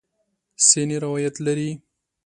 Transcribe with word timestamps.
سنې 0.67 0.95
روایت 1.03 1.35
لري. 1.45 1.69